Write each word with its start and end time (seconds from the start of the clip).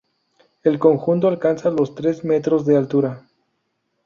El 0.63 0.79
conjunto 0.79 1.27
alcanza 1.27 1.69
los 1.69 1.93
tres 1.93 2.23
metros 2.25 2.65
de 2.65 2.75
altura. 2.75 3.23